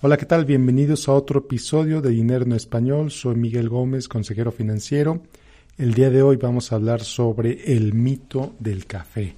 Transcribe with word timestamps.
Hola, 0.00 0.16
¿qué 0.16 0.26
tal? 0.26 0.44
Bienvenidos 0.44 1.08
a 1.08 1.12
otro 1.12 1.40
episodio 1.40 2.00
de 2.00 2.10
Dinero 2.10 2.44
en 2.44 2.52
Español. 2.52 3.10
Soy 3.10 3.34
Miguel 3.34 3.68
Gómez, 3.68 4.06
consejero 4.06 4.52
financiero. 4.52 5.22
El 5.76 5.92
día 5.92 6.08
de 6.08 6.22
hoy 6.22 6.36
vamos 6.36 6.70
a 6.70 6.76
hablar 6.76 7.00
sobre 7.00 7.74
el 7.74 7.94
mito 7.94 8.54
del 8.60 8.86
café. 8.86 9.34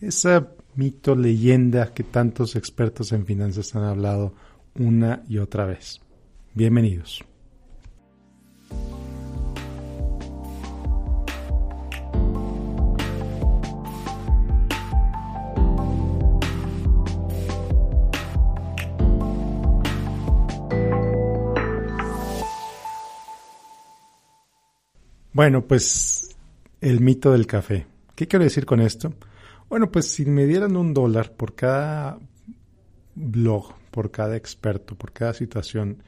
Esa 0.00 0.48
mito, 0.76 1.14
leyenda 1.14 1.92
que 1.92 2.04
tantos 2.04 2.56
expertos 2.56 3.12
en 3.12 3.26
finanzas 3.26 3.76
han 3.76 3.84
hablado 3.84 4.32
una 4.76 5.24
y 5.28 5.36
otra 5.36 5.66
vez. 5.66 6.00
Bienvenidos. 6.54 7.22
Bueno, 25.40 25.66
pues 25.66 26.36
el 26.82 27.00
mito 27.00 27.32
del 27.32 27.46
café. 27.46 27.86
¿Qué 28.14 28.28
quiero 28.28 28.44
decir 28.44 28.66
con 28.66 28.78
esto? 28.78 29.14
Bueno, 29.70 29.90
pues 29.90 30.04
si 30.04 30.26
me 30.26 30.44
dieran 30.44 30.76
un 30.76 30.92
dólar 30.92 31.32
por 31.32 31.54
cada 31.54 32.18
blog, 33.14 33.72
por 33.90 34.10
cada 34.10 34.36
experto, 34.36 34.96
por 34.96 35.12
cada 35.12 35.32
situación 35.32 36.02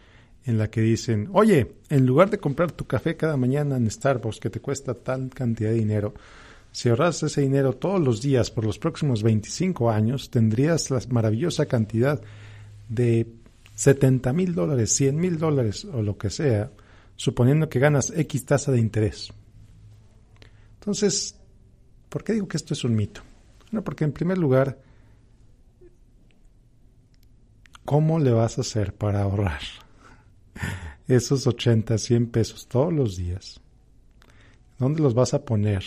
en 0.45 0.58
la 0.58 0.68
que 0.68 0.82
dicen, 0.82 1.30
oye, 1.32 1.77
en 1.88 2.05
lugar 2.05 2.28
de 2.28 2.41
comprar 2.41 2.72
tu 2.72 2.84
café 2.84 3.16
cada 3.16 3.38
mañana 3.38 3.78
en 3.78 3.91
Starbucks 3.91 4.38
que 4.38 4.50
te 4.50 4.60
cuesta 4.60 4.92
tal 4.92 5.30
cantidad 5.30 5.70
de 5.70 5.77
dinero, 5.77 6.12
si 6.70 6.91
ahorras 6.91 7.22
ese 7.22 7.41
dinero 7.41 7.72
todos 7.72 8.02
los 8.02 8.20
días 8.20 8.50
por 8.50 8.66
los 8.66 8.78
próximos 8.78 9.22
25 9.22 9.91
años, 9.91 10.28
tendrías 10.28 10.91
la 10.91 11.00
maravillosa 11.08 11.64
cantidad 11.64 12.20
de 12.91 13.28
70 13.77 14.30
mil 14.34 14.55
dólares, 14.55 14.92
100 14.92 15.16
mil 15.16 15.38
dólares 15.38 15.86
o 15.86 16.02
lo 16.02 16.19
que 16.19 16.28
sea, 16.28 16.70
suponiendo 17.16 17.68
que 17.68 17.78
ganas 17.78 18.12
X 18.14 18.44
tasa 18.44 18.72
de 18.72 18.80
interés. 18.80 19.32
Entonces, 20.74 21.36
¿por 22.08 22.24
qué 22.24 22.32
digo 22.32 22.48
que 22.48 22.56
esto 22.56 22.74
es 22.74 22.84
un 22.84 22.94
mito? 22.94 23.22
Bueno, 23.70 23.84
porque 23.84 24.04
en 24.04 24.12
primer 24.12 24.38
lugar, 24.38 24.78
¿cómo 27.84 28.19
le 28.19 28.32
vas 28.32 28.58
a 28.58 28.62
hacer 28.62 28.94
para 28.94 29.22
ahorrar 29.22 29.60
esos 31.08 31.46
80, 31.46 31.96
100 31.96 32.27
pesos 32.27 32.66
todos 32.66 32.92
los 32.92 33.16
días? 33.16 33.60
¿Dónde 34.78 35.00
los 35.00 35.14
vas 35.14 35.34
a 35.34 35.44
poner 35.44 35.84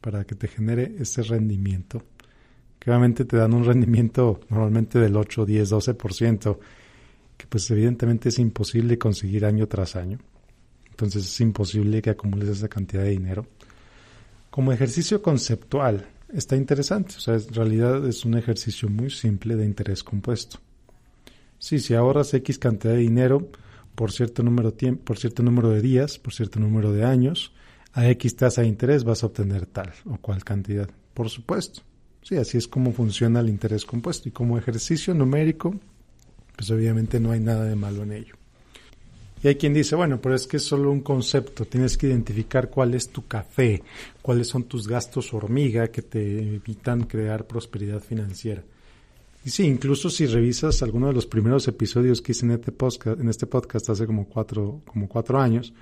para 0.00 0.24
que 0.24 0.34
te 0.34 0.48
genere 0.48 0.94
ese 0.98 1.22
rendimiento? 1.22 2.02
Que 2.78 2.90
obviamente 2.90 3.26
te 3.26 3.36
dan 3.36 3.52
un 3.52 3.64
rendimiento 3.64 4.40
normalmente 4.48 4.98
del 4.98 5.16
8, 5.16 5.44
10, 5.44 5.72
12%, 5.72 6.58
que 7.38 7.46
pues 7.46 7.70
evidentemente 7.70 8.28
es 8.28 8.38
imposible 8.38 8.98
conseguir 8.98 9.46
año 9.46 9.66
tras 9.66 9.96
año. 9.96 10.18
Entonces 10.90 11.24
es 11.24 11.40
imposible 11.40 12.02
que 12.02 12.10
acumules 12.10 12.48
esa 12.50 12.68
cantidad 12.68 13.04
de 13.04 13.10
dinero. 13.10 13.46
Como 14.50 14.72
ejercicio 14.72 15.22
conceptual 15.22 16.06
está 16.34 16.56
interesante, 16.56 17.14
o 17.16 17.20
sea, 17.20 17.36
en 17.36 17.54
realidad 17.54 18.06
es 18.06 18.24
un 18.26 18.36
ejercicio 18.36 18.90
muy 18.90 19.08
simple 19.08 19.56
de 19.56 19.64
interés 19.64 20.02
compuesto. 20.02 20.58
Sí, 21.58 21.78
si 21.78 21.94
ahorras 21.94 22.34
X 22.34 22.58
cantidad 22.58 22.92
de 22.92 23.00
dinero 23.00 23.48
por 23.94 24.12
cierto 24.12 24.42
número, 24.42 24.74
por 25.04 25.18
cierto 25.18 25.42
número 25.42 25.70
de 25.70 25.82
días, 25.82 26.18
por 26.18 26.32
cierto 26.32 26.60
número 26.60 26.92
de 26.92 27.04
años, 27.04 27.52
a 27.92 28.08
X 28.10 28.36
tasa 28.36 28.62
de 28.62 28.68
interés 28.68 29.02
vas 29.02 29.22
a 29.22 29.26
obtener 29.26 29.66
tal 29.66 29.92
o 30.04 30.18
cual 30.18 30.44
cantidad. 30.44 30.88
Por 31.14 31.30
supuesto. 31.30 31.82
Sí, 32.22 32.36
así 32.36 32.58
es 32.58 32.68
como 32.68 32.92
funciona 32.92 33.40
el 33.40 33.48
interés 33.48 33.84
compuesto. 33.84 34.28
Y 34.28 34.32
como 34.32 34.56
ejercicio 34.56 35.14
numérico, 35.14 35.74
pues 36.58 36.72
obviamente 36.72 37.20
no 37.20 37.30
hay 37.30 37.38
nada 37.38 37.64
de 37.66 37.76
malo 37.76 38.02
en 38.02 38.10
ello. 38.10 38.34
Y 39.44 39.46
hay 39.46 39.54
quien 39.54 39.72
dice, 39.72 39.94
bueno, 39.94 40.20
pero 40.20 40.34
es 40.34 40.48
que 40.48 40.56
es 40.56 40.64
solo 40.64 40.90
un 40.90 41.02
concepto, 41.02 41.66
tienes 41.66 41.96
que 41.96 42.08
identificar 42.08 42.68
cuál 42.68 42.94
es 42.94 43.10
tu 43.10 43.28
café, 43.28 43.80
cuáles 44.20 44.48
son 44.48 44.64
tus 44.64 44.88
gastos 44.88 45.32
hormiga 45.32 45.86
que 45.92 46.02
te 46.02 46.56
evitan 46.56 47.04
crear 47.04 47.46
prosperidad 47.46 48.02
financiera. 48.02 48.64
Y 49.44 49.50
sí, 49.50 49.66
incluso 49.66 50.10
si 50.10 50.26
revisas 50.26 50.82
alguno 50.82 51.06
de 51.06 51.12
los 51.12 51.26
primeros 51.26 51.68
episodios 51.68 52.20
que 52.20 52.32
hice 52.32 52.44
en 52.44 52.50
este 52.50 52.72
podcast, 52.72 53.20
en 53.20 53.28
este 53.28 53.46
podcast 53.46 53.90
hace 53.90 54.04
como 54.04 54.28
cuatro, 54.28 54.82
como 54.84 55.08
cuatro 55.08 55.40
años, 55.40 55.72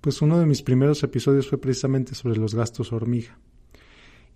pues 0.00 0.22
uno 0.22 0.38
de 0.38 0.46
mis 0.46 0.62
primeros 0.62 1.02
episodios 1.02 1.48
fue 1.48 1.58
precisamente 1.58 2.14
sobre 2.14 2.36
los 2.36 2.54
gastos 2.54 2.92
hormiga. 2.92 3.36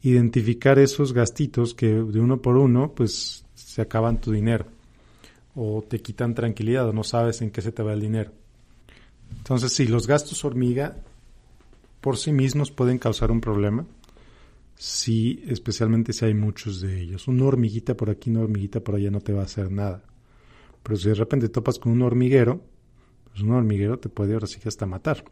Identificar 0.03 0.81
esos 0.81 1.13
gastitos 1.13 1.75
que 1.75 1.87
de 1.87 2.19
uno 2.19 2.43
por 2.43 2.57
uno, 2.57 2.93
pues 2.93 3.45
se 3.55 3.83
acaban 3.83 4.21
tu 4.21 4.33
dinero 4.33 4.76
o 5.57 5.83
te 5.83 6.01
quitan 6.01 6.35
tranquilidad 6.35 6.89
o 6.89 6.93
no 6.93 7.03
sabes 7.03 7.41
en 7.41 7.51
qué 7.51 7.63
se 7.63 7.73
te 7.73 7.83
va 7.83 7.95
el 7.95 8.01
dinero. 8.01 8.31
Entonces, 9.39 9.73
sí, 9.73 9.87
los 9.87 10.07
gastos 10.07 10.45
hormiga 10.45 10.97
por 12.01 12.19
sí 12.19 12.31
mismos 12.31 12.71
pueden 12.71 12.99
causar 12.99 13.33
un 13.33 13.41
problema, 13.41 13.85
sí, 14.77 15.43
especialmente 15.49 16.13
si 16.13 16.27
hay 16.27 16.35
muchos 16.35 16.81
de 16.81 17.01
ellos. 17.01 17.27
Una 17.27 17.47
hormiguita 17.47 17.97
por 17.97 18.11
aquí, 18.11 18.31
una 18.31 18.43
hormiguita 18.43 18.81
por 18.81 18.95
allá 18.95 19.11
no 19.11 19.21
te 19.21 19.33
va 19.33 19.41
a 19.41 19.47
hacer 19.47 19.73
nada. 19.73 20.05
Pero 20.83 20.97
si 20.97 21.09
de 21.09 21.15
repente 21.15 21.49
topas 21.49 21.79
con 21.79 21.91
un 21.91 22.03
hormiguero, 22.03 22.61
pues 23.31 23.43
un 23.43 23.53
hormiguero 23.53 23.99
te 23.99 24.09
puede 24.09 24.35
ahora 24.35 24.47
sí 24.47 24.61
que 24.61 24.69
hasta 24.69 24.87
matar. 24.87 25.25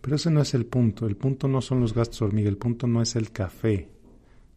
Pero 0.00 0.16
ese 0.16 0.30
no 0.30 0.40
es 0.40 0.54
el 0.54 0.64
punto. 0.64 1.06
El 1.06 1.16
punto 1.16 1.48
no 1.48 1.60
son 1.60 1.80
los 1.80 1.92
gastos 1.92 2.22
hormiga, 2.22 2.48
el 2.48 2.56
punto 2.56 2.86
no 2.86 3.02
es 3.02 3.16
el 3.16 3.32
café. 3.32 3.88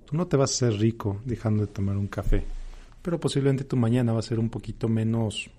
Tú 0.06 0.16
no 0.16 0.28
te 0.28 0.38
vas 0.38 0.52
a 0.52 0.68
hacer 0.68 0.80
rico 0.80 1.20
dejando 1.26 1.66
de 1.66 1.74
tomar 1.74 1.98
un 1.98 2.08
café 2.08 2.46
pero 3.02 3.20
posiblemente 3.20 3.64
tu 3.64 3.78
mañana 3.78 4.14
va 4.14 4.20
a 4.20 4.24
ser 4.24 4.40
un 4.40 4.50
poquito 4.50 4.88
menos 4.88 5.50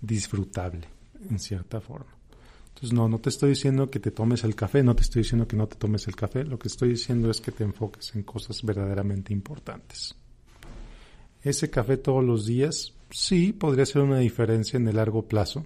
disfrutable, 0.00 0.88
en 1.28 1.38
cierta 1.38 1.80
forma. 1.80 2.10
Entonces, 2.68 2.92
no, 2.92 3.08
no 3.08 3.18
te 3.20 3.28
estoy 3.28 3.50
diciendo 3.50 3.90
que 3.90 4.00
te 4.00 4.10
tomes 4.10 4.44
el 4.44 4.54
café, 4.54 4.82
no 4.82 4.96
te 4.96 5.02
estoy 5.02 5.22
diciendo 5.22 5.46
que 5.46 5.56
no 5.56 5.68
te 5.68 5.76
tomes 5.76 6.08
el 6.08 6.16
café, 6.16 6.44
lo 6.44 6.58
que 6.58 6.68
estoy 6.68 6.90
diciendo 6.90 7.30
es 7.30 7.40
que 7.40 7.52
te 7.52 7.64
enfoques 7.64 8.14
en 8.14 8.22
cosas 8.22 8.62
verdaderamente 8.62 9.32
importantes. 9.32 10.16
Ese 11.42 11.70
café 11.70 11.96
todos 11.96 12.24
los 12.24 12.46
días, 12.46 12.94
sí, 13.10 13.52
podría 13.52 13.86
ser 13.86 14.02
una 14.02 14.18
diferencia 14.18 14.76
en 14.76 14.88
el 14.88 14.96
largo 14.96 15.26
plazo. 15.26 15.64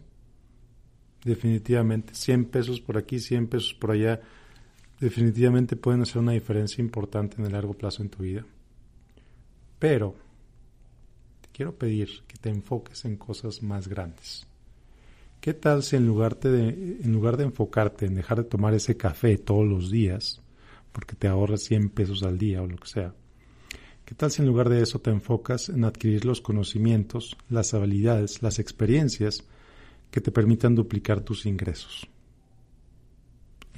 Definitivamente, 1.24 2.14
100 2.14 2.46
pesos 2.46 2.80
por 2.80 2.98
aquí, 2.98 3.18
100 3.18 3.48
pesos 3.48 3.74
por 3.74 3.92
allá, 3.92 4.20
definitivamente 5.00 5.76
pueden 5.76 6.02
hacer 6.02 6.18
una 6.18 6.32
diferencia 6.32 6.82
importante 6.82 7.36
en 7.38 7.46
el 7.46 7.52
largo 7.52 7.74
plazo 7.74 8.02
en 8.02 8.10
tu 8.10 8.22
vida. 8.22 8.44
Pero 9.78 10.16
quiero 11.56 11.74
pedir 11.74 12.22
que 12.28 12.36
te 12.36 12.50
enfoques 12.50 13.06
en 13.06 13.16
cosas 13.16 13.62
más 13.62 13.88
grandes. 13.88 14.46
¿Qué 15.40 15.54
tal 15.54 15.82
si 15.82 15.96
en 15.96 16.06
lugar, 16.06 16.38
de, 16.38 16.68
en 17.02 17.12
lugar 17.14 17.38
de 17.38 17.44
enfocarte 17.44 18.04
en 18.04 18.14
dejar 18.14 18.42
de 18.42 18.44
tomar 18.44 18.74
ese 18.74 18.98
café 18.98 19.38
todos 19.38 19.66
los 19.66 19.90
días, 19.90 20.42
porque 20.92 21.16
te 21.16 21.28
ahorras 21.28 21.62
100 21.62 21.88
pesos 21.88 22.22
al 22.24 22.36
día 22.36 22.60
o 22.60 22.66
lo 22.66 22.76
que 22.76 22.88
sea, 22.88 23.14
¿qué 24.04 24.14
tal 24.14 24.30
si 24.30 24.42
en 24.42 24.48
lugar 24.48 24.68
de 24.68 24.82
eso 24.82 24.98
te 24.98 25.08
enfocas 25.08 25.70
en 25.70 25.84
adquirir 25.84 26.26
los 26.26 26.42
conocimientos, 26.42 27.38
las 27.48 27.72
habilidades, 27.72 28.42
las 28.42 28.58
experiencias 28.58 29.42
que 30.10 30.20
te 30.20 30.32
permitan 30.32 30.74
duplicar 30.74 31.22
tus 31.22 31.46
ingresos? 31.46 32.06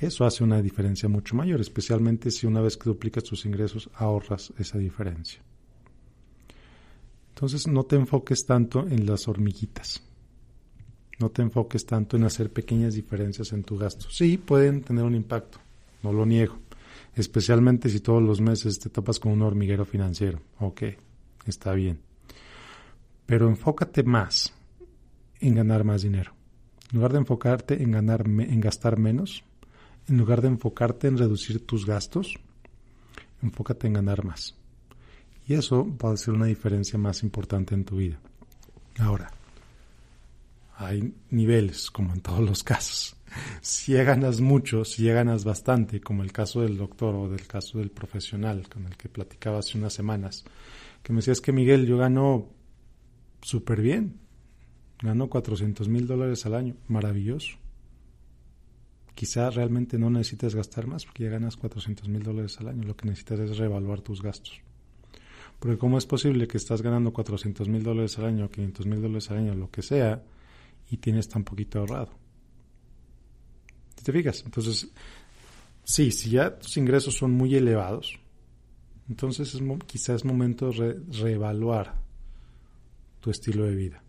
Eso 0.01 0.25
hace 0.25 0.43
una 0.43 0.61
diferencia 0.63 1.09
mucho 1.09 1.37
mayor, 1.37 1.61
especialmente 1.61 2.33
si 2.33 2.45
una 2.49 2.61
vez 2.61 2.77
que 2.77 2.91
duplicas 2.91 3.23
tus 3.23 3.47
ingresos 3.47 3.89
ahorras 3.95 4.53
esa 4.59 4.79
diferencia. 4.79 5.43
Entonces 7.39 7.69
no 7.69 7.85
te 7.85 7.95
enfoques 7.95 8.45
tanto 8.47 8.89
en 8.89 9.07
las 9.07 9.29
hormiguitas. 9.29 10.03
No 11.21 11.31
te 11.31 11.41
enfoques 11.41 11.87
tanto 11.87 12.17
en 12.17 12.25
hacer 12.25 12.53
pequeñas 12.53 12.95
diferencias 12.95 13.53
en 13.53 13.63
tu 13.63 13.79
gasto. 13.79 14.11
Sí, 14.11 14.39
pueden 14.39 14.83
tener 14.83 15.05
un 15.05 15.15
impacto, 15.15 15.59
no 16.03 16.13
lo 16.13 16.27
niego. 16.27 16.59
Especialmente 17.15 17.91
si 17.91 18.01
todos 18.01 18.21
los 18.21 18.41
meses 18.41 18.81
te 18.81 18.91
topas 18.91 19.21
con 19.21 19.31
un 19.31 19.43
hormiguero 19.43 19.85
financiero. 19.85 20.41
Ok, 20.59 20.83
está 21.47 21.75
bien. 21.75 22.01
Pero 23.25 23.47
enfócate 23.47 24.03
más 24.03 24.53
en 25.39 25.55
ganar 25.55 25.85
más 25.85 26.03
dinero. 26.03 26.33
En 26.91 26.97
lugar 26.97 27.13
de 27.13 27.19
enfocarte 27.19 27.81
en, 27.81 27.93
ganar, 27.93 28.27
en 28.27 28.61
gastar 28.61 28.99
menos, 28.99 29.45
en 30.09 30.19
lugar 30.19 30.43
de 30.43 30.49
enfocarte 30.49 31.07
en 31.07 31.17
reducir 31.17 31.65
tus 31.65 31.87
gastos, 31.87 32.35
enfócate 33.41 33.87
en 33.87 33.93
ganar 33.93 34.25
más. 34.25 34.58
Y 35.49 35.55
eso 35.55 35.87
va 35.97 36.13
a 36.13 36.17
ser 36.19 36.35
una 36.35 36.45
diferencia 36.45 36.99
más 36.99 37.23
importante 37.23 37.75
en 37.75 37.85
tu 37.85 37.97
vida. 37.97 38.21
Ahora, 38.99 39.31
hay 40.77 41.15
niveles, 41.31 41.91
como 41.91 42.13
en 42.13 42.21
todos 42.21 42.41
los 42.41 42.63
casos. 42.63 43.17
Si 43.63 43.95
ganas 43.95 44.41
mucho, 44.41 44.85
si 44.85 45.07
ganas 45.07 45.45
bastante, 45.45 46.01
como 46.01 46.23
el 46.23 46.33
caso 46.33 46.61
del 46.61 46.77
doctor 46.77 47.15
o 47.15 47.29
del 47.29 47.47
caso 47.47 47.79
del 47.79 47.91
profesional 47.91 48.69
con 48.69 48.87
el 48.87 48.97
que 48.97 49.09
platicaba 49.09 49.59
hace 49.59 49.79
unas 49.79 49.95
semanas, 49.95 50.45
que 51.03 51.13
me 51.13 51.19
decías 51.19 51.41
que 51.41 51.53
Miguel, 51.53 51.87
yo 51.87 51.97
gano 51.97 52.49
súper 53.41 53.81
bien, 53.81 54.19
gano 55.01 55.29
400 55.29 55.89
mil 55.89 56.07
dólares 56.07 56.45
al 56.45 56.55
año, 56.55 56.77
maravilloso. 56.89 57.57
Quizá 59.15 59.51
realmente 59.51 59.99
no 59.99 60.11
necesites 60.11 60.55
gastar 60.55 60.87
más 60.87 61.05
porque 61.05 61.25
ya 61.25 61.31
ganas 61.31 61.57
400 61.57 62.09
mil 62.09 62.23
dólares 62.23 62.59
al 62.61 62.69
año, 62.69 62.85
lo 62.85 62.97
que 62.97 63.07
necesitas 63.07 63.41
es 63.41 63.57
reevaluar 63.57 64.01
tus 64.01 64.23
gastos. 64.23 64.61
Porque 65.59 65.79
¿cómo 65.79 65.99
es 65.99 66.07
posible 66.07 66.47
que 66.47 66.57
estás 66.57 66.83
ganando 66.83 67.13
400 67.13 67.69
mil 67.69 67.83
dólares 67.83 68.19
al 68.19 68.27
año, 68.27 68.51
500 68.51 68.87
mil 68.87 69.03
dólares 69.03 69.31
al 69.31 69.39
año, 69.39 69.55
lo 69.55 69.71
que 69.71 69.83
sea, 69.83 70.23
y 70.91 70.99
tienes 70.99 71.29
tan 71.29 71.45
poquito 71.45 71.81
ahorrado? 71.81 72.11
¿Te 74.03 74.13
fijas? 74.13 74.43
Entonces, 74.45 74.89
sí, 75.83 76.13
si 76.13 76.31
ya 76.31 76.57
tus 76.59 76.77
ingresos 76.77 77.15
son 77.17 77.33
muy 77.33 77.55
elevados, 77.57 78.19
entonces 79.09 79.55
es, 79.55 79.63
quizás 79.87 80.17
es 80.17 80.25
momento 80.25 80.71
de 80.71 81.01
reevaluar 81.21 81.95
tu 83.21 83.31
estilo 83.31 83.65
de 83.65 83.75
vida 83.75 84.03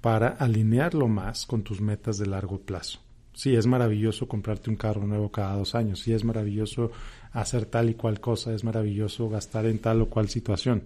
para 0.00 0.28
alinearlo 0.28 1.08
más 1.08 1.46
con 1.46 1.62
tus 1.62 1.80
metas 1.80 2.18
de 2.18 2.26
largo 2.26 2.60
plazo. 2.60 3.00
Sí, 3.38 3.54
es 3.54 3.68
maravilloso 3.68 4.26
comprarte 4.26 4.68
un 4.68 4.74
carro 4.74 5.06
nuevo 5.06 5.30
cada 5.30 5.54
dos 5.54 5.76
años, 5.76 6.00
sí 6.00 6.12
es 6.12 6.24
maravilloso 6.24 6.90
hacer 7.30 7.66
tal 7.66 7.88
y 7.88 7.94
cual 7.94 8.18
cosa, 8.18 8.52
es 8.52 8.64
maravilloso 8.64 9.28
gastar 9.28 9.66
en 9.66 9.78
tal 9.78 10.02
o 10.02 10.10
cual 10.10 10.28
situación. 10.28 10.82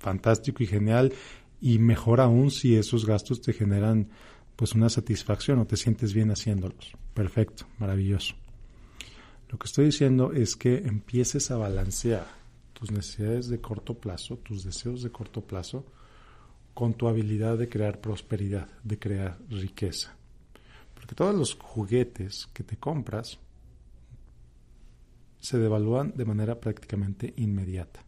Fantástico 0.00 0.64
y 0.64 0.66
genial 0.66 1.12
y 1.60 1.78
mejor 1.78 2.20
aún 2.20 2.50
si 2.50 2.74
esos 2.74 3.06
gastos 3.06 3.42
te 3.42 3.52
generan 3.52 4.08
pues 4.56 4.74
una 4.74 4.88
satisfacción 4.88 5.60
o 5.60 5.68
te 5.68 5.76
sientes 5.76 6.12
bien 6.12 6.32
haciéndolos. 6.32 6.96
Perfecto, 7.14 7.64
maravilloso. 7.78 8.34
Lo 9.48 9.56
que 9.56 9.66
estoy 9.66 9.84
diciendo 9.84 10.32
es 10.32 10.56
que 10.56 10.78
empieces 10.78 11.52
a 11.52 11.58
balancear 11.58 12.26
tus 12.72 12.90
necesidades 12.90 13.48
de 13.48 13.60
corto 13.60 13.94
plazo, 13.94 14.38
tus 14.38 14.64
deseos 14.64 15.04
de 15.04 15.12
corto 15.12 15.42
plazo, 15.42 15.86
con 16.74 16.94
tu 16.94 17.06
habilidad 17.06 17.56
de 17.56 17.68
crear 17.68 18.00
prosperidad, 18.00 18.66
de 18.82 18.98
crear 18.98 19.38
riqueza. 19.48 20.17
Porque 20.98 21.14
todos 21.14 21.32
los 21.32 21.54
juguetes 21.54 22.48
que 22.52 22.64
te 22.64 22.76
compras 22.76 23.38
se 25.38 25.58
devalúan 25.58 26.12
de 26.16 26.24
manera 26.24 26.58
prácticamente 26.58 27.32
inmediata. 27.36 28.02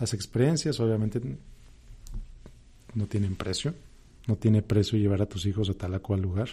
Las 0.00 0.14
experiencias 0.14 0.80
obviamente 0.80 1.20
no 2.94 3.06
tienen 3.06 3.36
precio, 3.36 3.74
no 4.26 4.36
tiene 4.36 4.62
precio 4.62 4.98
llevar 4.98 5.20
a 5.20 5.26
tus 5.26 5.44
hijos 5.44 5.68
a 5.68 5.74
tal 5.74 5.94
o 5.94 6.02
cual 6.02 6.22
lugar. 6.22 6.48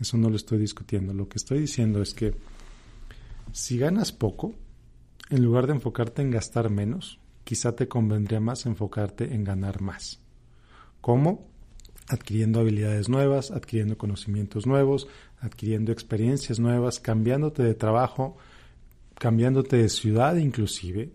Eso 0.00 0.16
no 0.16 0.28
lo 0.28 0.34
estoy 0.34 0.58
discutiendo. 0.58 1.14
Lo 1.14 1.28
que 1.28 1.38
estoy 1.38 1.60
diciendo 1.60 2.02
es 2.02 2.12
que 2.12 2.34
si 3.52 3.78
ganas 3.78 4.10
poco, 4.10 4.54
en 5.30 5.44
lugar 5.44 5.68
de 5.68 5.74
enfocarte 5.74 6.22
en 6.22 6.32
gastar 6.32 6.68
menos, 6.68 7.20
quizá 7.44 7.76
te 7.76 7.86
convendría 7.86 8.40
más 8.40 8.66
enfocarte 8.66 9.32
en 9.32 9.44
ganar 9.44 9.80
más. 9.80 10.18
¿Cómo? 11.00 11.53
Adquiriendo 12.08 12.60
habilidades 12.60 13.08
nuevas, 13.08 13.50
adquiriendo 13.50 13.96
conocimientos 13.96 14.66
nuevos, 14.66 15.08
adquiriendo 15.40 15.92
experiencias 15.92 16.58
nuevas, 16.58 17.00
cambiándote 17.00 17.62
de 17.62 17.74
trabajo, 17.74 18.36
cambiándote 19.18 19.76
de 19.76 19.88
ciudad 19.88 20.36
inclusive. 20.36 21.12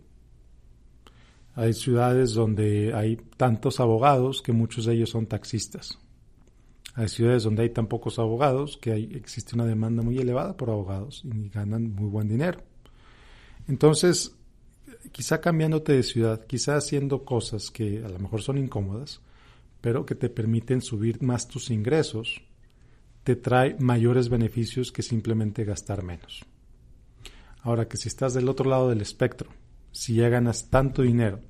Hay 1.55 1.73
ciudades 1.73 2.33
donde 2.33 2.93
hay 2.93 3.17
tantos 3.37 3.79
abogados 3.79 4.41
que 4.41 4.53
muchos 4.53 4.85
de 4.85 4.93
ellos 4.93 5.09
son 5.09 5.25
taxistas. 5.25 5.99
Hay 6.95 7.07
ciudades 7.07 7.43
donde 7.43 7.63
hay 7.63 7.69
tan 7.69 7.87
pocos 7.87 8.19
abogados 8.19 8.77
que 8.77 8.93
existe 8.93 9.55
una 9.55 9.65
demanda 9.65 10.03
muy 10.03 10.17
elevada 10.17 10.57
por 10.57 10.69
abogados 10.69 11.23
y 11.23 11.49
ganan 11.49 11.93
muy 11.93 12.09
buen 12.09 12.27
dinero. 12.27 12.61
Entonces, 13.67 14.35
quizá 15.11 15.39
cambiándote 15.39 15.93
de 15.93 16.03
ciudad, 16.03 16.45
quizá 16.45 16.75
haciendo 16.75 17.23
cosas 17.23 17.71
que 17.71 18.03
a 18.03 18.09
lo 18.09 18.19
mejor 18.19 18.41
son 18.41 18.57
incómodas, 18.57 19.21
pero 19.81 20.05
que 20.05 20.15
te 20.15 20.29
permiten 20.29 20.81
subir 20.81 21.21
más 21.21 21.47
tus 21.47 21.69
ingresos, 21.69 22.41
te 23.23 23.35
trae 23.35 23.75
mayores 23.79 24.29
beneficios 24.29 24.91
que 24.91 25.03
simplemente 25.03 25.65
gastar 25.65 26.03
menos. 26.03 26.45
Ahora 27.61 27.87
que 27.87 27.97
si 27.97 28.07
estás 28.07 28.33
del 28.33 28.49
otro 28.49 28.69
lado 28.69 28.89
del 28.89 29.01
espectro, 29.01 29.49
si 29.91 30.15
ya 30.15 30.29
ganas 30.29 30.69
tanto 30.69 31.01
dinero 31.01 31.41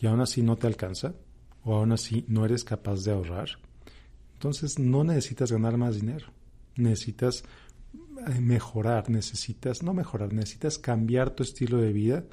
y 0.00 0.06
aún 0.06 0.20
así 0.20 0.42
no 0.42 0.56
te 0.56 0.66
alcanza, 0.66 1.14
o 1.62 1.74
aún 1.74 1.92
así 1.92 2.24
no 2.28 2.44
eres 2.44 2.64
capaz 2.64 3.04
de 3.04 3.12
ahorrar, 3.12 3.48
entonces 4.34 4.78
no 4.78 5.04
necesitas 5.04 5.50
ganar 5.50 5.76
más 5.76 5.96
dinero, 5.96 6.26
necesitas 6.76 7.44
eh, 8.26 8.40
mejorar, 8.40 9.08
necesitas, 9.10 9.82
no 9.82 9.94
mejorar, 9.94 10.32
necesitas 10.32 10.78
cambiar 10.78 11.30
tu 11.30 11.42
estilo 11.42 11.78
de 11.78 11.92
vida 11.92 12.24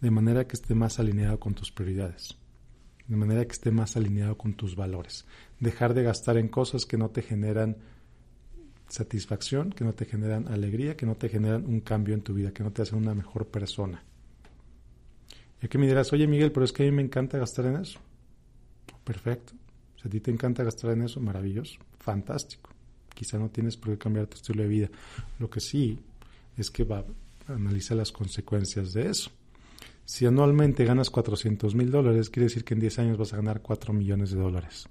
de 0.00 0.10
manera 0.10 0.46
que 0.46 0.56
esté 0.56 0.74
más 0.74 0.98
alineado 0.98 1.40
con 1.40 1.54
tus 1.54 1.70
prioridades, 1.70 2.36
de 3.06 3.16
manera 3.16 3.44
que 3.44 3.52
esté 3.52 3.70
más 3.70 3.96
alineado 3.96 4.36
con 4.36 4.54
tus 4.54 4.76
valores, 4.76 5.26
dejar 5.60 5.94
de 5.94 6.02
gastar 6.02 6.36
en 6.38 6.48
cosas 6.48 6.86
que 6.86 6.96
no 6.96 7.10
te 7.10 7.22
generan 7.22 7.76
satisfacción, 8.88 9.70
que 9.70 9.84
no 9.84 9.92
te 9.92 10.04
generan 10.04 10.48
alegría, 10.48 10.96
que 10.96 11.06
no 11.06 11.16
te 11.16 11.28
generan 11.28 11.66
un 11.66 11.80
cambio 11.80 12.14
en 12.14 12.22
tu 12.22 12.34
vida, 12.34 12.52
que 12.52 12.62
no 12.62 12.72
te 12.72 12.82
hacen 12.82 12.98
una 12.98 13.14
mejor 13.14 13.46
persona. 13.46 14.02
Y 15.60 15.66
aquí 15.66 15.78
me 15.78 15.86
dirás, 15.86 16.12
oye 16.12 16.26
Miguel, 16.26 16.52
pero 16.52 16.64
es 16.64 16.72
que 16.72 16.82
a 16.82 16.86
mí 16.86 16.92
me 16.92 17.02
encanta 17.02 17.38
gastar 17.38 17.66
en 17.66 17.76
eso. 17.76 17.98
Perfecto. 19.02 19.54
Si 20.00 20.08
a 20.08 20.10
ti 20.10 20.20
te 20.20 20.30
encanta 20.30 20.62
gastar 20.62 20.92
en 20.92 21.02
eso, 21.02 21.20
maravilloso, 21.20 21.78
fantástico. 21.98 22.70
Quizá 23.14 23.38
no 23.38 23.48
tienes 23.48 23.76
por 23.76 23.90
qué 23.90 23.98
cambiar 23.98 24.26
tu 24.26 24.36
estilo 24.36 24.62
de 24.62 24.68
vida. 24.68 24.88
Lo 25.38 25.48
que 25.48 25.60
sí 25.60 25.98
es 26.56 26.70
que 26.70 26.84
va, 26.84 27.04
analiza 27.48 27.94
las 27.94 28.12
consecuencias 28.12 28.92
de 28.92 29.08
eso. 29.08 29.30
Si 30.04 30.26
anualmente 30.26 30.84
ganas 30.84 31.10
400 31.10 31.74
mil 31.74 31.90
dólares, 31.90 32.30
quiere 32.30 32.44
decir 32.44 32.64
que 32.64 32.74
en 32.74 32.80
10 32.80 32.98
años 32.98 33.18
vas 33.18 33.32
a 33.32 33.36
ganar 33.36 33.62
4 33.62 33.92
millones 33.92 34.30
de 34.30 34.40
dólares. 34.40 34.88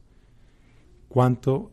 ¿Cuánto 1.08 1.72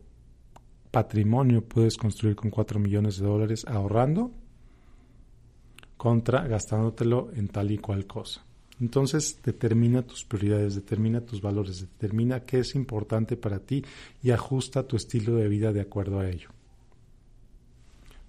patrimonio 0.90 1.64
puedes 1.64 1.96
construir 1.96 2.36
con 2.36 2.50
4 2.50 2.80
millones 2.80 3.18
de 3.18 3.26
dólares 3.26 3.64
ahorrando 3.66 4.32
contra 5.96 6.46
gastándotelo 6.46 7.30
en 7.34 7.48
tal 7.48 7.70
y 7.70 7.78
cual 7.78 8.06
cosa. 8.06 8.42
Entonces 8.80 9.40
determina 9.44 10.00
tus 10.00 10.24
prioridades, 10.24 10.74
determina 10.74 11.20
tus 11.20 11.42
valores, 11.42 11.80
determina 11.82 12.40
qué 12.40 12.60
es 12.60 12.74
importante 12.74 13.36
para 13.36 13.58
ti 13.58 13.84
y 14.22 14.30
ajusta 14.30 14.86
tu 14.86 14.96
estilo 14.96 15.36
de 15.36 15.48
vida 15.48 15.72
de 15.72 15.82
acuerdo 15.82 16.20
a 16.20 16.28
ello. 16.28 16.48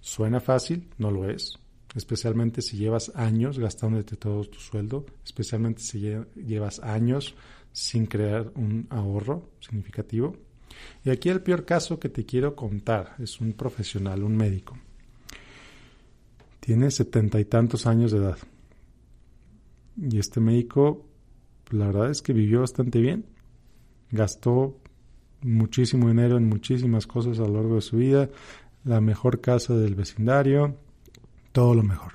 ¿Suena 0.02 0.42
fácil? 0.42 0.90
No 0.98 1.12
lo 1.12 1.30
es. 1.30 1.58
Especialmente 1.96 2.62
si 2.62 2.78
llevas 2.78 3.12
años 3.16 3.60
gastándote 3.60 4.16
todo 4.16 4.46
tu 4.46 4.60
sueldo, 4.60 5.06
especialmente 5.26 5.82
si 5.82 6.00
llevas 6.36 6.80
años 6.80 7.36
sin 7.74 8.06
crear 8.06 8.52
un 8.56 8.88
ahorro 8.90 9.50
significativo. 9.60 10.36
Y 11.04 11.10
aquí 11.10 11.30
el 11.30 11.42
peor 11.42 11.66
caso 11.66 12.00
que 12.00 12.10
te 12.10 12.26
quiero 12.26 12.56
contar 12.56 13.16
es 13.20 13.42
un 13.42 13.54
profesional, 13.54 14.24
un 14.24 14.38
médico. 14.38 14.78
Tiene 16.62 16.92
setenta 16.92 17.40
y 17.40 17.46
tantos 17.46 17.86
años 17.86 18.12
de 18.12 18.20
edad. 18.20 18.38
Y 19.98 20.18
este 20.18 20.40
médico, 20.40 21.06
la 21.72 21.88
verdad 21.88 22.10
es 22.10 22.22
que 22.22 22.34
vivió 22.34 22.62
bastante 22.62 23.00
bien. 23.00 23.26
Gastó 24.12 24.78
muchísimo 25.42 26.08
dinero 26.08 26.38
en 26.38 26.48
muchísimas 26.48 27.08
cosas 27.08 27.40
a 27.40 27.44
lo 27.44 27.56
largo 27.56 27.76
de 27.76 27.82
su 27.82 27.98
vida. 27.98 28.30
La 28.84 29.02
mejor 29.02 29.42
casa 29.42 29.76
del 29.76 29.96
vecindario, 29.96 30.78
todo 31.52 31.76
lo 31.76 31.84
mejor. 31.84 32.14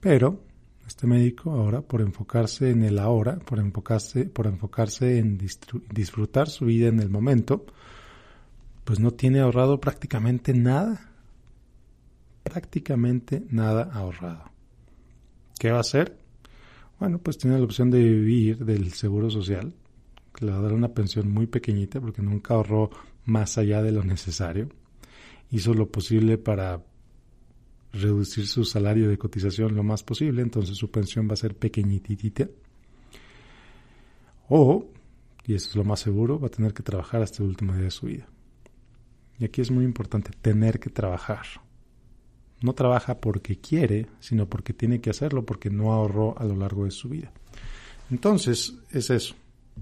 Pero 0.00 0.40
este 0.86 1.06
médico 1.06 1.52
ahora 1.52 1.82
por 1.82 2.00
enfocarse 2.00 2.70
en 2.70 2.82
el 2.82 2.98
ahora, 2.98 3.38
por 3.38 3.58
enfocarse, 3.58 4.24
por 4.24 4.46
enfocarse 4.46 5.18
en 5.18 5.38
disfrutar 5.92 6.48
su 6.48 6.66
vida 6.66 6.88
en 6.88 7.00
el 7.00 7.08
momento, 7.08 7.64
pues 8.84 8.98
no 8.98 9.12
tiene 9.12 9.40
ahorrado 9.40 9.80
prácticamente 9.80 10.52
nada. 10.52 11.12
Prácticamente 12.42 13.44
nada 13.50 13.90
ahorrado. 13.92 14.50
¿Qué 15.58 15.70
va 15.70 15.78
a 15.78 15.82
hacer? 15.82 16.18
Bueno, 16.98 17.18
pues 17.18 17.38
tiene 17.38 17.56
la 17.58 17.64
opción 17.64 17.90
de 17.90 18.02
vivir 18.02 18.64
del 18.64 18.92
seguro 18.92 19.30
social, 19.30 19.72
que 20.34 20.44
le 20.44 20.52
va 20.52 20.58
a 20.58 20.62
dar 20.62 20.72
una 20.72 20.88
pensión 20.88 21.30
muy 21.30 21.46
pequeñita 21.46 22.00
porque 22.00 22.20
nunca 22.20 22.54
ahorró 22.54 22.90
más 23.26 23.58
allá 23.58 23.82
de 23.82 23.92
lo 23.92 24.02
necesario. 24.02 24.68
Hizo 25.50 25.72
lo 25.72 25.88
posible 25.88 26.36
para 26.36 26.82
reducir 27.92 28.46
su 28.46 28.64
salario 28.64 29.08
de 29.08 29.18
cotización 29.18 29.74
lo 29.74 29.82
más 29.82 30.02
posible, 30.02 30.42
entonces 30.42 30.76
su 30.76 30.90
pensión 30.90 31.28
va 31.28 31.34
a 31.34 31.36
ser 31.36 31.56
pequeñitita. 31.56 32.48
O, 34.48 34.86
y 35.46 35.54
eso 35.54 35.70
es 35.70 35.76
lo 35.76 35.84
más 35.84 36.00
seguro, 36.00 36.38
va 36.38 36.48
a 36.48 36.50
tener 36.50 36.74
que 36.74 36.82
trabajar 36.82 37.22
hasta 37.22 37.42
el 37.42 37.48
último 37.48 37.74
día 37.74 37.84
de 37.84 37.90
su 37.90 38.06
vida. 38.06 38.28
Y 39.38 39.44
aquí 39.44 39.60
es 39.60 39.70
muy 39.70 39.84
importante 39.84 40.30
tener 40.40 40.78
que 40.78 40.90
trabajar. 40.90 41.46
No 42.60 42.74
trabaja 42.74 43.20
porque 43.20 43.58
quiere, 43.58 44.06
sino 44.20 44.46
porque 44.48 44.74
tiene 44.74 45.00
que 45.00 45.10
hacerlo, 45.10 45.46
porque 45.46 45.70
no 45.70 45.92
ahorró 45.92 46.38
a 46.38 46.44
lo 46.44 46.56
largo 46.56 46.84
de 46.84 46.90
su 46.90 47.08
vida. 47.08 47.32
Entonces, 48.10 48.74
es 48.90 49.08
eso. 49.08 49.34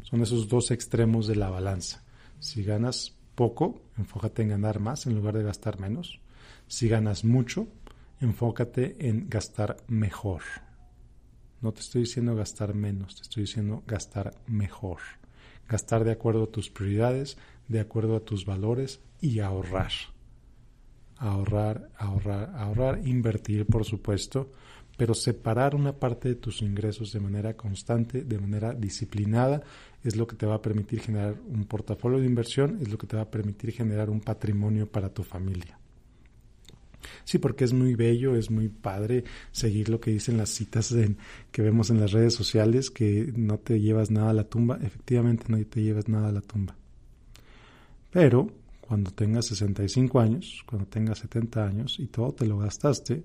Son 0.02 0.22
esos 0.22 0.48
dos 0.48 0.70
extremos 0.70 1.26
de 1.26 1.34
la 1.34 1.50
balanza. 1.50 2.04
Si 2.38 2.62
ganas 2.62 3.16
poco, 3.34 3.82
enfócate 3.96 4.42
en 4.42 4.50
ganar 4.50 4.80
más 4.80 5.06
en 5.06 5.14
lugar 5.14 5.36
de 5.36 5.42
gastar 5.42 5.80
menos. 5.80 6.20
Si 6.68 6.88
ganas 6.88 7.24
mucho, 7.24 7.66
enfócate 8.20 9.08
en 9.08 9.28
gastar 9.28 9.76
mejor. 9.86 10.42
No 11.60 11.72
te 11.72 11.80
estoy 11.80 12.02
diciendo 12.02 12.36
gastar 12.36 12.74
menos, 12.74 13.16
te 13.16 13.22
estoy 13.22 13.42
diciendo 13.42 13.82
gastar 13.86 14.34
mejor. 14.46 14.98
Gastar 15.68 16.04
de 16.04 16.12
acuerdo 16.12 16.44
a 16.44 16.50
tus 16.52 16.70
prioridades, 16.70 17.36
de 17.68 17.80
acuerdo 17.80 18.16
a 18.16 18.20
tus 18.20 18.46
valores 18.46 19.00
y 19.20 19.40
ahorrar. 19.40 19.92
Ahorrar, 21.16 21.90
ahorrar, 21.96 22.52
ahorrar, 22.54 23.06
invertir, 23.06 23.66
por 23.66 23.84
supuesto, 23.84 24.52
pero 24.96 25.14
separar 25.14 25.74
una 25.74 25.92
parte 25.92 26.28
de 26.28 26.34
tus 26.36 26.62
ingresos 26.62 27.12
de 27.12 27.20
manera 27.20 27.56
constante, 27.56 28.22
de 28.22 28.38
manera 28.38 28.72
disciplinada, 28.72 29.62
es 30.02 30.16
lo 30.16 30.26
que 30.26 30.36
te 30.36 30.46
va 30.46 30.56
a 30.56 30.62
permitir 30.62 31.00
generar 31.00 31.36
un 31.48 31.64
portafolio 31.64 32.18
de 32.18 32.26
inversión, 32.26 32.78
es 32.80 32.88
lo 32.88 32.98
que 32.98 33.06
te 33.06 33.16
va 33.16 33.22
a 33.22 33.30
permitir 33.30 33.72
generar 33.72 34.10
un 34.10 34.20
patrimonio 34.20 34.90
para 34.90 35.12
tu 35.12 35.22
familia. 35.22 35.78
Sí, 37.24 37.38
porque 37.38 37.64
es 37.64 37.72
muy 37.72 37.94
bello, 37.94 38.36
es 38.36 38.50
muy 38.50 38.68
padre 38.68 39.24
seguir 39.52 39.88
lo 39.88 40.00
que 40.00 40.10
dicen 40.10 40.36
las 40.36 40.50
citas 40.50 40.94
que 41.50 41.62
vemos 41.62 41.90
en 41.90 42.00
las 42.00 42.12
redes 42.12 42.34
sociales, 42.34 42.90
que 42.90 43.32
no 43.36 43.58
te 43.58 43.80
llevas 43.80 44.10
nada 44.10 44.30
a 44.30 44.34
la 44.34 44.44
tumba. 44.44 44.78
Efectivamente, 44.82 45.44
no 45.48 45.64
te 45.64 45.82
llevas 45.82 46.08
nada 46.08 46.28
a 46.28 46.32
la 46.32 46.40
tumba. 46.40 46.76
Pero 48.10 48.50
cuando 48.80 49.10
tengas 49.10 49.46
65 49.46 50.20
años, 50.20 50.64
cuando 50.66 50.88
tengas 50.88 51.18
70 51.18 51.64
años 51.64 51.98
y 51.98 52.06
todo 52.06 52.32
te 52.32 52.46
lo 52.46 52.58
gastaste, 52.58 53.22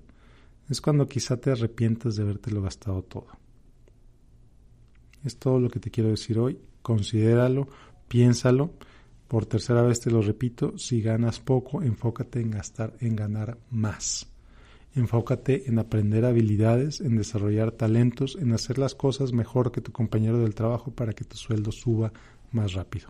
es 0.68 0.80
cuando 0.80 1.08
quizá 1.08 1.36
te 1.38 1.50
arrepientas 1.50 2.16
de 2.16 2.22
habértelo 2.22 2.62
gastado 2.62 3.02
todo. 3.02 3.26
Es 5.24 5.38
todo 5.38 5.58
lo 5.58 5.70
que 5.70 5.80
te 5.80 5.90
quiero 5.90 6.10
decir 6.10 6.38
hoy. 6.38 6.58
Considéralo, 6.82 7.68
piénsalo. 8.08 8.72
Por 9.34 9.46
tercera 9.46 9.82
vez 9.82 9.98
te 9.98 10.12
lo 10.12 10.22
repito, 10.22 10.78
si 10.78 11.02
ganas 11.02 11.40
poco, 11.40 11.82
enfócate 11.82 12.40
en 12.40 12.52
gastar, 12.52 12.94
en 13.00 13.16
ganar 13.16 13.58
más. 13.68 14.28
Enfócate 14.94 15.68
en 15.68 15.80
aprender 15.80 16.24
habilidades, 16.24 17.00
en 17.00 17.16
desarrollar 17.16 17.72
talentos, 17.72 18.38
en 18.40 18.52
hacer 18.52 18.78
las 18.78 18.94
cosas 18.94 19.32
mejor 19.32 19.72
que 19.72 19.80
tu 19.80 19.90
compañero 19.90 20.38
del 20.38 20.54
trabajo 20.54 20.92
para 20.92 21.14
que 21.14 21.24
tu 21.24 21.36
sueldo 21.36 21.72
suba 21.72 22.12
más 22.52 22.74
rápido. 22.74 23.08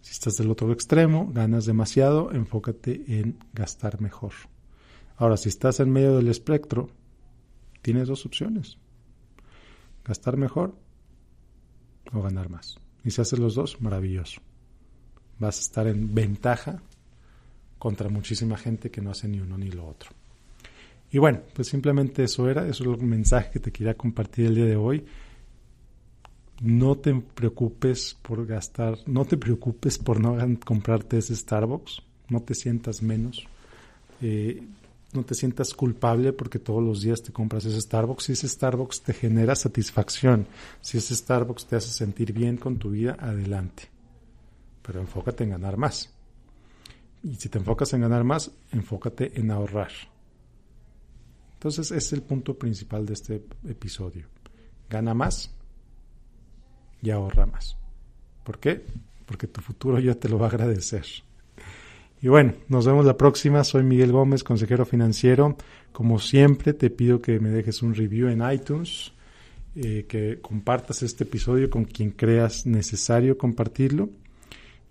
Si 0.00 0.12
estás 0.12 0.38
del 0.38 0.50
otro 0.50 0.72
extremo, 0.72 1.30
ganas 1.34 1.66
demasiado, 1.66 2.32
enfócate 2.32 3.20
en 3.20 3.38
gastar 3.52 4.00
mejor. 4.00 4.32
Ahora, 5.18 5.36
si 5.36 5.50
estás 5.50 5.80
en 5.80 5.90
medio 5.90 6.16
del 6.16 6.28
espectro, 6.28 6.88
tienes 7.82 8.08
dos 8.08 8.24
opciones. 8.24 8.78
Gastar 10.02 10.38
mejor 10.38 10.74
o 12.10 12.22
ganar 12.22 12.48
más. 12.48 12.80
Y 13.04 13.10
si 13.10 13.20
haces 13.20 13.38
los 13.38 13.54
dos, 13.54 13.82
maravilloso. 13.82 14.47
Vas 15.38 15.58
a 15.58 15.60
estar 15.60 15.86
en 15.86 16.14
ventaja 16.14 16.80
contra 17.78 18.08
muchísima 18.08 18.56
gente 18.56 18.90
que 18.90 19.00
no 19.00 19.10
hace 19.10 19.28
ni 19.28 19.40
uno 19.40 19.56
ni 19.56 19.70
lo 19.70 19.86
otro. 19.86 20.10
Y 21.10 21.18
bueno, 21.18 21.40
pues 21.54 21.68
simplemente 21.68 22.24
eso 22.24 22.48
era, 22.50 22.66
eso 22.66 22.84
es 22.84 23.00
el 23.00 23.06
mensaje 23.06 23.50
que 23.52 23.60
te 23.60 23.72
quería 23.72 23.94
compartir 23.94 24.46
el 24.46 24.54
día 24.54 24.66
de 24.66 24.76
hoy. 24.76 25.04
No 26.60 26.96
te 26.96 27.14
preocupes 27.14 28.16
por 28.20 28.44
gastar, 28.46 28.98
no 29.06 29.24
te 29.24 29.36
preocupes 29.36 29.96
por 29.96 30.20
no 30.20 30.36
comprarte 30.64 31.18
ese 31.18 31.34
Starbucks, 31.34 32.02
no 32.28 32.42
te 32.42 32.54
sientas 32.54 33.00
menos. 33.00 33.46
Eh, 34.20 34.62
no 35.14 35.24
te 35.24 35.34
sientas 35.34 35.72
culpable 35.72 36.34
porque 36.34 36.58
todos 36.58 36.82
los 36.82 37.00
días 37.00 37.22
te 37.22 37.32
compras 37.32 37.64
ese 37.64 37.80
Starbucks. 37.80 38.24
Si 38.24 38.32
ese 38.32 38.48
Starbucks 38.48 39.02
te 39.02 39.14
genera 39.14 39.54
satisfacción, 39.54 40.46
si 40.82 40.98
ese 40.98 41.14
Starbucks 41.14 41.66
te 41.66 41.76
hace 41.76 41.90
sentir 41.90 42.32
bien 42.32 42.58
con 42.58 42.76
tu 42.76 42.90
vida, 42.90 43.16
adelante. 43.18 43.97
Pero 44.88 45.00
enfócate 45.00 45.44
en 45.44 45.50
ganar 45.50 45.76
más. 45.76 46.10
Y 47.22 47.34
si 47.34 47.50
te 47.50 47.58
enfocas 47.58 47.92
en 47.92 48.00
ganar 48.00 48.24
más, 48.24 48.50
enfócate 48.72 49.38
en 49.38 49.50
ahorrar. 49.50 49.90
Entonces, 51.52 51.90
ese 51.90 51.98
es 51.98 52.12
el 52.14 52.22
punto 52.22 52.58
principal 52.58 53.04
de 53.04 53.12
este 53.12 53.44
episodio. 53.68 54.24
Gana 54.88 55.12
más 55.12 55.54
y 57.02 57.10
ahorra 57.10 57.44
más. 57.44 57.76
¿Por 58.44 58.58
qué? 58.58 58.82
Porque 59.26 59.46
tu 59.46 59.60
futuro 59.60 60.00
ya 60.00 60.14
te 60.14 60.26
lo 60.26 60.38
va 60.38 60.46
a 60.46 60.48
agradecer. 60.48 61.04
Y 62.22 62.28
bueno, 62.28 62.54
nos 62.68 62.86
vemos 62.86 63.04
la 63.04 63.18
próxima. 63.18 63.64
Soy 63.64 63.82
Miguel 63.82 64.12
Gómez, 64.12 64.42
consejero 64.42 64.86
financiero. 64.86 65.58
Como 65.92 66.18
siempre, 66.18 66.72
te 66.72 66.88
pido 66.88 67.20
que 67.20 67.40
me 67.40 67.50
dejes 67.50 67.82
un 67.82 67.94
review 67.94 68.28
en 68.28 68.40
iTunes, 68.50 69.12
eh, 69.76 70.06
que 70.08 70.40
compartas 70.40 71.02
este 71.02 71.24
episodio 71.24 71.68
con 71.68 71.84
quien 71.84 72.12
creas 72.12 72.64
necesario 72.64 73.36
compartirlo. 73.36 74.08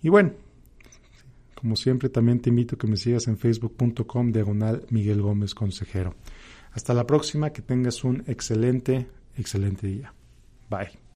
Y 0.02 0.10
bueno, 0.10 0.34
como 1.56 1.76
siempre, 1.76 2.10
también 2.10 2.40
te 2.40 2.50
invito 2.50 2.76
a 2.76 2.78
que 2.78 2.88
me 2.88 2.98
sigas 2.98 3.28
en 3.28 3.38
facebook.com 3.38 4.32
diagonal 4.32 4.86
Miguel 4.90 5.22
Gómez 5.22 5.56
Consejero. 5.56 6.16
Hasta 6.72 6.94
la 6.94 7.08
próxima, 7.08 7.52
que 7.52 7.64
tengas 7.64 8.04
un 8.04 8.24
excelente, 8.28 9.08
excelente 9.36 9.88
día. 9.88 10.14
Bye. 10.70 11.07